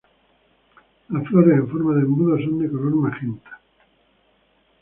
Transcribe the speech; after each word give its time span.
Las 1.09 1.27
flores 1.27 1.55
en 1.59 1.67
forma 1.69 1.93
de 1.93 2.01
embudo 2.01 2.35
son 2.39 2.57
de 2.57 2.71
color 2.71 2.95
magenta. 2.95 3.59